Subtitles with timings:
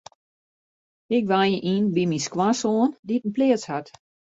[1.17, 3.87] Ik wenje yn by my skoansoan dy't in pleats hat.